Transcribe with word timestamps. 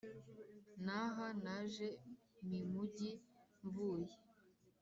n’aha 0.85 1.27
naje 1.43 1.87
mimugi 2.49 3.11
mvuye 3.63 4.13